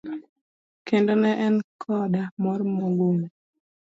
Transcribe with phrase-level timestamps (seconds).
[0.87, 3.29] Kendo ne en koda mor mogundho.